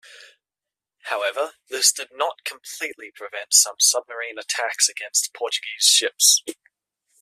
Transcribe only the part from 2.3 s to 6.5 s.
completely prevent some submarine attacks against Portuguese ships.